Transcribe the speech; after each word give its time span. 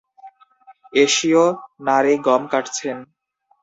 এশীয় 0.95 1.43
নারী 1.87 2.13
গম 2.27 2.43
কাটছেন। 2.51 2.97